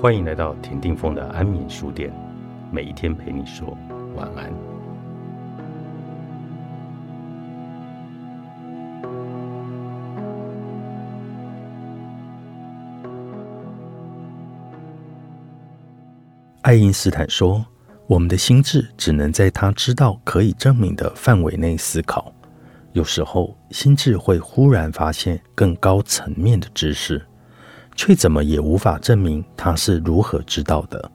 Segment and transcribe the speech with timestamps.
[0.00, 2.10] 欢迎来到田定峰的安眠书店，
[2.72, 3.76] 每一天陪你说
[4.16, 4.50] 晚安。
[16.62, 17.62] 爱因斯坦说
[18.08, 22.32] ：“我们的心智只能在他知道可以证明的范围内思考。
[22.94, 27.22] 有时候，心智会忽然发现更高层面的知识。”
[28.02, 31.10] 却怎么也无法证明他是如何知道的。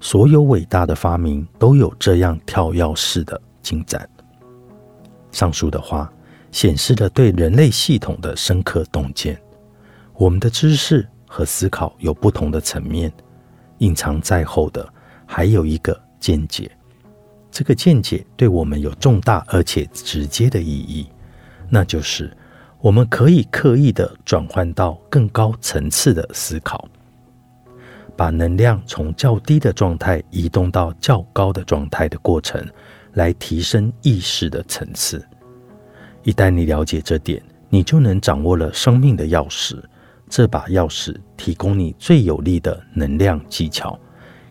[0.00, 4.08] 所有伟大的发明都有这样跳跃式的进展。
[5.30, 6.10] 上述的话
[6.50, 9.38] 显示了对人类系统的深刻洞见。
[10.14, 13.12] 我们的知识和思考有不同的层面，
[13.78, 14.88] 隐藏在后的
[15.26, 16.70] 还有一个见解。
[17.50, 21.06] 这个见解对我们有重大而且直接的意义，
[21.68, 22.34] 那就是。
[22.86, 26.88] 我们可以刻意的转换到更高层次的思考，
[28.16, 32.64] 把能量从较低的状态移动到较高的状态的过程，
[33.14, 35.20] 来提升意识的层次。
[36.22, 39.82] 一旦你了解这点，你就能掌握了生命的钥匙。
[40.28, 43.98] 这把钥匙提供你最有力的能量技巧，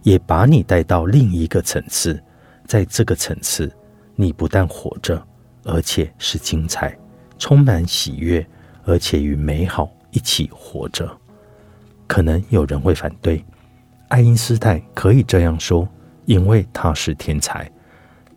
[0.03, 2.21] 也把你带到另一个层次。
[2.67, 3.71] 在这个层次，
[4.13, 5.25] 你不但活着，
[5.63, 6.97] 而且是精彩。
[7.37, 8.45] 充满喜悦，
[8.83, 11.09] 而且与美好一起活着。
[12.07, 13.43] 可能有人会反对，
[14.09, 15.87] 爱因斯坦可以这样说，
[16.25, 17.69] 因为他是天才。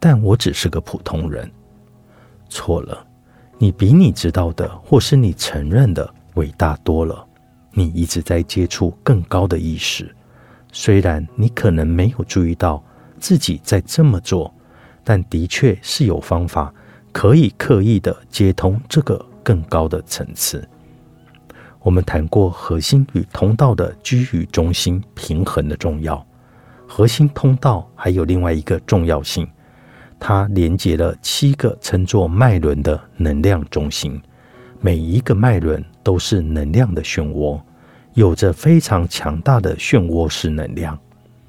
[0.00, 1.50] 但我只是个普通人。
[2.48, 3.06] 错了，
[3.58, 7.26] 你比你知道的，或是你承认的伟大多了。
[7.72, 10.14] 你一直在接触更高的意识，
[10.72, 12.82] 虽然你可能没有注意到
[13.20, 14.52] 自己在这么做，
[15.04, 16.72] 但的确是有方法。
[17.12, 20.66] 可以刻意的接通这个更高的层次。
[21.80, 26.24] 我们谈过核心与通道的居于中心平衡的重要。
[26.86, 29.48] 核心通道还有另外一个重要性，
[30.18, 34.20] 它连接了七个称作脉轮的能量中心。
[34.80, 37.60] 每一个脉轮都是能量的漩涡，
[38.14, 40.98] 有着非常强大的漩涡式能量。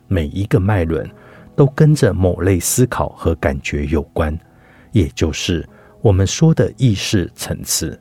[0.08, 1.10] 每一个脉轮
[1.56, 4.38] 都跟着某类思考和感觉有关。
[4.92, 5.68] 也就是
[6.02, 8.00] 我们说的意识层次。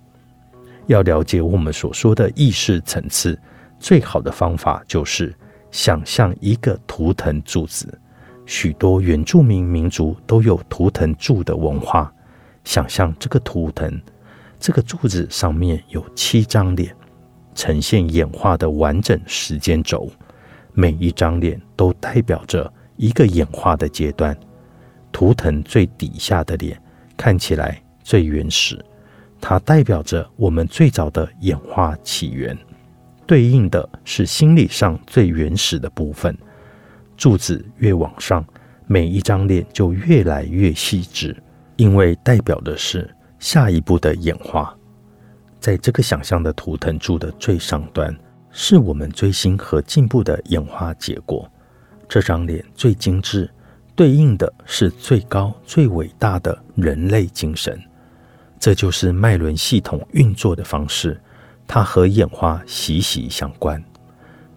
[0.86, 3.38] 要了解我们所说的意识层次，
[3.78, 5.34] 最好的方法就是
[5.70, 7.86] 想象一个图腾柱子。
[8.46, 12.10] 许多原住民民族都有图腾柱的文化。
[12.64, 14.00] 想象这个图腾，
[14.58, 16.94] 这个柱子上面有七张脸，
[17.54, 20.10] 呈现演化的完整时间轴。
[20.72, 24.34] 每一张脸都代表着一个演化的阶段。
[25.12, 26.80] 图腾最底下的脸
[27.16, 28.82] 看起来最原始，
[29.40, 32.56] 它代表着我们最早的演化起源，
[33.26, 36.36] 对应的是心理上最原始的部分。
[37.16, 38.44] 柱子越往上，
[38.86, 41.36] 每一张脸就越来越细致，
[41.76, 44.72] 因为代表的是下一步的演化。
[45.58, 48.16] 在这个想象的图腾柱的最上端，
[48.52, 51.50] 是我们最新和进步的演化结果。
[52.08, 53.50] 这张脸最精致。
[53.98, 57.76] 对应的是最高、最伟大的人类精神，
[58.56, 61.20] 这就是脉轮系统运作的方式。
[61.66, 63.82] 它和演化息息相关。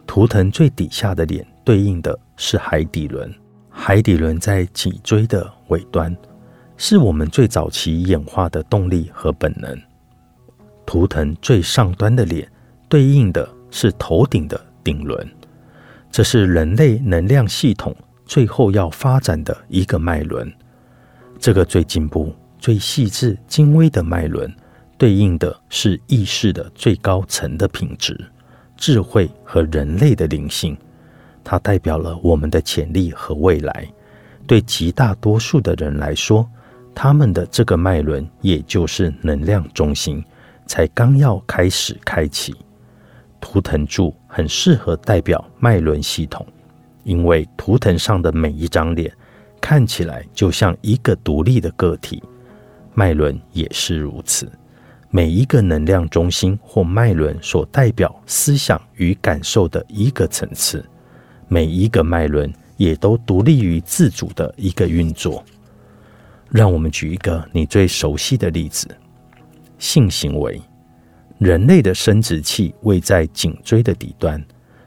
[0.06, 3.34] 图腾最底下的脸对应的是海底轮，
[3.72, 6.16] 海底轮在脊椎的尾端，
[6.78, 9.76] 是我们最早期演化的动力和本能。
[10.86, 12.48] 图腾最上端的脸
[12.88, 15.28] 对应的是头顶的顶轮，
[16.12, 17.96] 这是人类能量系统。
[18.32, 20.50] 最后要发展的一个脉轮，
[21.38, 24.50] 这个最进步、最细致、精微的脉轮，
[24.98, 28.18] 对应的是意识的最高层的品质、
[28.78, 30.78] 智慧和人类的灵性。
[31.44, 33.86] 它代表了我们的潜力和未来。
[34.48, 36.50] 对极大多数的人来说，
[36.96, 40.24] 他们的这个脉轮，也就是能量中心，
[40.66, 42.56] 才刚要开始开启。
[43.42, 46.48] 图腾柱很适合代表脉轮系统。
[47.04, 49.12] 因为图腾上的每一张脸
[49.60, 52.22] 看起来就像一个独立的个体，
[52.94, 54.52] 脉轮也是如此。
[55.10, 60.86] 每一个能量中心或脉轮所代表思想与感受的一个层次，
[61.48, 65.44] 每一个脉轮也都独立于自主的一个运作。
[66.50, 68.88] 让我们举一个你最熟悉的例子：
[69.78, 70.62] 性行为。
[71.38, 74.42] 人类的生殖器位在颈椎的底端，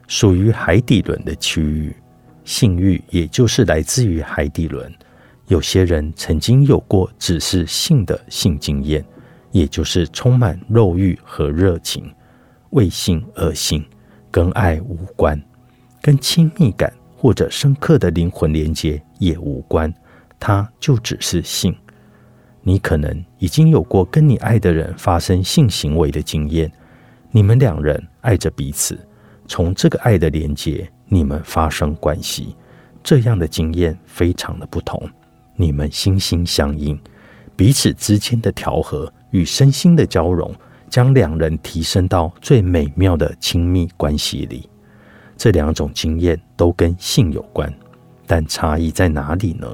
[0.07, 1.95] 属于海底轮的区域。
[2.45, 4.93] 性欲也就是来自于海底轮。
[5.49, 9.05] 有些人曾经有过只是性的性经验，
[9.51, 12.11] 也就是充满肉欲和热情，
[12.71, 13.85] 为性而性，
[14.31, 15.41] 跟爱无关。
[16.01, 19.93] 跟亲密感或者深刻的灵魂连接也无关，
[20.39, 21.75] 它就只是性。
[22.63, 26.71] 你可能已经有过跟你爱的人发生性行为的经验，
[27.31, 28.99] 你们两人爱着彼此，
[29.47, 32.57] 从这个爱的连接，你们发生关系，
[33.05, 35.01] 这样的经验非常的不同。
[35.55, 36.99] 你们心心相印，
[37.55, 40.53] 彼此之间的调和与身心的交融，
[40.91, 44.69] 将两人提升到最美妙的亲密关系里。
[45.37, 47.73] 这两种经验都跟性有关，
[48.27, 49.69] 但差异在哪里呢？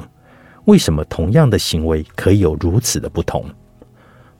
[0.66, 3.46] 为什么同样的行为可以有如此的不同？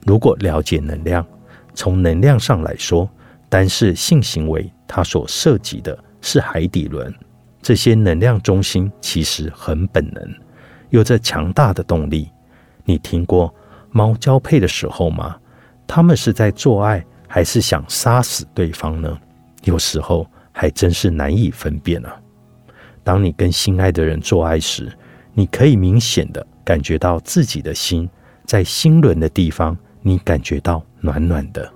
[0.05, 1.25] 如果了解能量，
[1.73, 3.09] 从能量上来说，
[3.49, 7.13] 单是性行为，它所涉及的是海底轮，
[7.61, 10.23] 这些能量中心其实很本能。
[10.89, 12.29] 有着强大的动力。
[12.83, 13.53] 你听过
[13.91, 15.37] 猫交配的时候吗？
[15.85, 19.17] 它们是在做爱，还是想杀死对方呢？
[19.63, 22.19] 有时候还真是难以分辨啊。
[23.03, 24.91] 当你跟心爱的人做爱时，
[25.33, 28.09] 你可以明显的感觉到自己的心
[28.45, 31.71] 在心轮的地方，你感觉到暖暖的。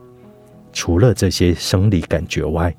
[0.74, 2.76] 除了这些生理感觉外，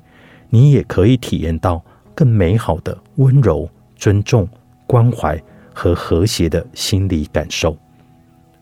[0.49, 1.83] 你也可以体验到
[2.13, 4.47] 更美好的温柔、尊重、
[4.85, 5.41] 关怀。
[5.79, 7.77] 和和谐的心理感受，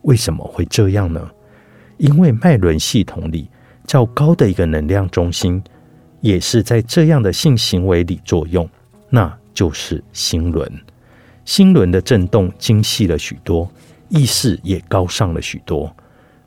[0.01, 1.31] 为什么会这样呢？
[1.95, 3.49] 因为脉轮系统里
[3.87, 5.63] 较高的一个能量中心，
[6.19, 8.69] 也是在这样的性行为里作用，
[9.09, 10.69] 那就是心轮。
[11.45, 13.71] 心轮的震动精细了许多，
[14.09, 15.95] 意识也高尚了许多。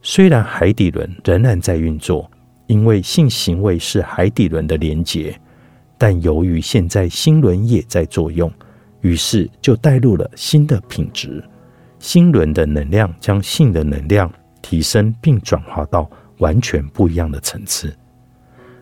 [0.02, 2.30] 虽然海底轮仍然在运作，
[2.68, 5.38] 因为性行为是海底轮的连结，
[5.98, 8.50] 但由于现在心轮也在作用。
[9.00, 11.42] 于是就带入了新的品质，
[11.98, 14.30] 心轮的能量将性的能量
[14.60, 17.96] 提升，并转化到完全不一样的层次。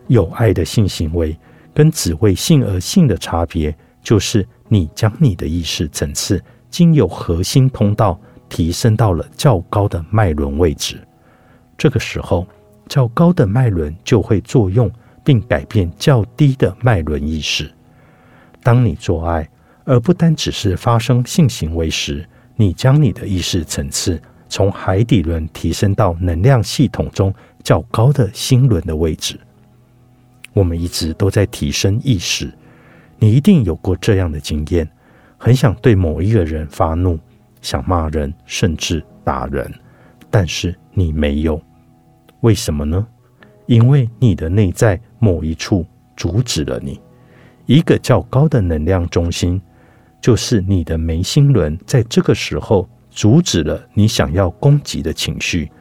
[0.07, 1.37] 有爱的性行为
[1.73, 8.19] 跟只为性而性的差别，就是你将你的意识层次经由核心通道
[8.49, 10.99] 提升到了较高的脉轮位置。
[11.77, 12.47] 这个时候，
[12.87, 14.91] 较高的脉轮就会作用，
[15.23, 17.71] 并改变较低的脉轮意识。
[18.63, 19.47] 当你做爱。
[19.89, 29.39] 而不单只是发生性行为时，你将你的意识层次从海底轮提升到能量系统中较高的心轮的位置。
[30.51, 32.51] 我们一直都在提升意识，
[33.17, 34.85] 你一定有过这样的经验：
[35.37, 37.17] 很想对某一个人发怒，
[37.61, 39.73] 想骂人，甚至打人，
[40.29, 41.61] 但是你没有。
[42.41, 43.05] 为什么呢？
[43.65, 45.85] 因为你的内在某一处
[46.15, 46.99] 阻止了你，
[47.65, 49.61] 一个较高的能量中心。
[50.19, 55.71] 就是你的眉心轮在这个时候阻止了你想要攻击的情绪，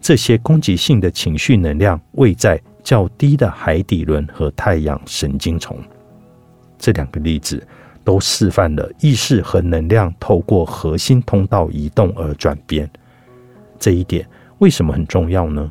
[0.00, 5.78] 这些攻击性的情绪能量位在较低的海底轮和太阳神经丛。
[6.78, 7.64] 这两个例子
[8.02, 12.90] 都示范了意识和能量透过核心通道移动而转变。
[13.78, 14.26] 这一点
[14.58, 15.70] 为什么很重要呢？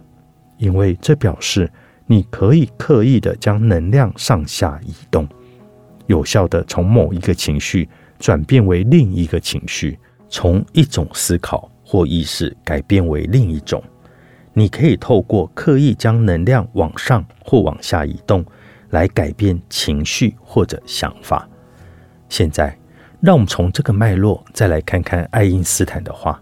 [0.61, 1.69] 因为这表示
[2.05, 5.27] 你可以刻意的将能量上下移动，
[6.07, 7.89] 有效的从某一个情绪。
[8.19, 9.97] 转变为另一个情绪，
[10.29, 13.83] 从一种思考或意识改变为另一种。
[14.53, 18.45] 你可以透过刻意将能量往上或往下移动，
[18.91, 21.49] 来改变情绪或者想法。
[22.29, 22.77] 现在，
[23.21, 26.39] 让我们从这个脉络再来看看爱因斯坦的话：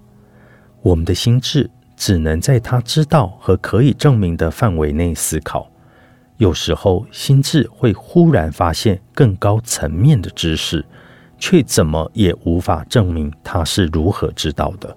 [0.82, 5.70] 我们的心智只能在他知道和可以证明的范围内思考。
[6.38, 10.84] 有时候，心智会忽然发现更高层面的知识。
[11.42, 14.94] 却怎么也无法证明他是如何知道的。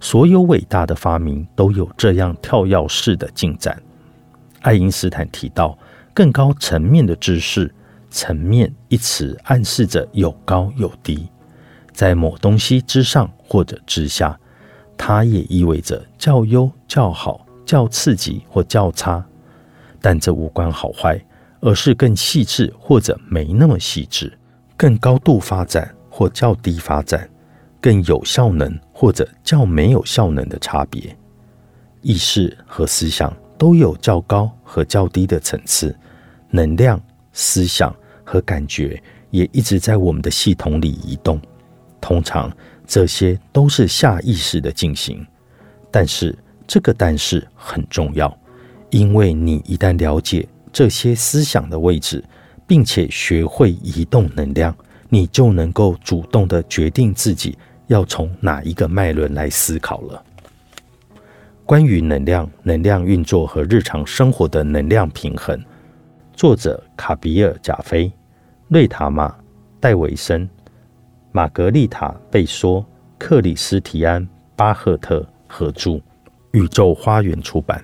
[0.00, 3.82] 所有伟大的发明都有这样跳跃式的进展。
[4.60, 5.78] 爱因斯坦提到
[6.12, 7.74] 更高层面的知识，
[8.10, 11.26] 层面一词暗示着有高有低，
[11.90, 14.38] 在某东西之上或者之下，
[15.04, 19.20] 它也意味着较优、较好、较刺激或较差。
[20.00, 21.20] 但这无关好坏，
[21.60, 24.32] 而是更细致或者没那么细致。
[24.76, 27.28] 更高度发展或较低发展，
[27.80, 31.16] 更有效能或者较没有效能的差别。
[32.02, 35.92] 意识和思想都有较高和较低的层次，
[36.48, 37.00] 能量、
[37.32, 37.92] 思想
[38.22, 41.40] 和感觉也一直在我们的系统里移动。
[42.00, 42.48] 通常
[42.92, 45.26] 这些都是下意识的进行，
[45.90, 48.36] 但是这个但是很重要，
[48.90, 52.22] 因为你一旦了解这些思想的位置。
[52.64, 54.74] 并且学会移动能量，
[55.10, 57.58] 你就能够主动的决定自己
[57.88, 60.24] 要从哪一个脉轮来思考了。
[61.66, 65.60] 关于能量、能量运作和日常生活的能量平衡，
[66.32, 68.10] 作者卡比尔·贾菲、
[68.68, 69.34] 瑞塔玛
[69.78, 70.48] 戴维森、
[71.34, 72.84] 玛格丽塔·贝说、
[73.18, 74.22] 克里斯提安·
[74.54, 75.98] 巴赫特合著，
[76.50, 77.82] 宇宙花园出版。